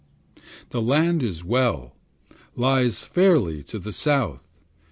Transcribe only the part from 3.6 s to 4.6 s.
to the south.